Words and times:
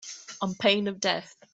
On 0.41 0.55
pain 0.55 0.87
of 0.87 0.99
death. 0.99 1.35